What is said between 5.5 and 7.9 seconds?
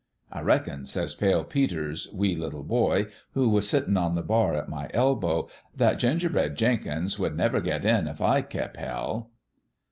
* that Gingerbread Jenkins would never get